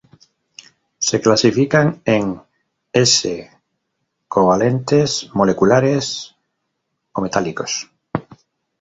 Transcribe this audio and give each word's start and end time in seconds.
Se 0.97 1.21
clasifican 1.21 2.01
en: 2.05 2.41
s, 2.91 3.51
covalentes, 4.27 5.29
moleculares 5.35 6.35
o 7.13 7.21
metálicos. 7.21 7.87